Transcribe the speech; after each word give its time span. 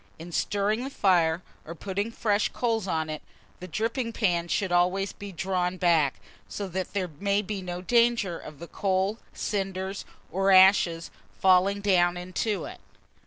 ]581. 0.17 0.27
IN 0.27 0.31
STIRRING 0.31 0.83
THE 0.83 0.89
FIRE, 0.89 1.41
or 1.63 1.75
putting 1.75 2.11
fresh 2.11 2.49
coals 2.49 2.87
on 2.87 3.07
it, 3.07 3.21
the 3.59 3.67
dripping 3.67 4.11
pan 4.11 4.47
should 4.47 4.71
always 4.71 5.13
be 5.13 5.31
drawn 5.31 5.77
back, 5.77 6.15
so 6.49 6.67
that 6.69 6.93
there 6.93 7.09
may 7.19 7.43
be 7.43 7.61
no 7.61 7.83
danger 7.83 8.35
of 8.39 8.57
the 8.57 8.65
coal, 8.67 9.19
cinders, 9.31 10.03
or 10.31 10.49
ashes 10.51 11.11
falling 11.39 11.81
down 11.81 12.17
into 12.17 12.65
it. 12.65 12.79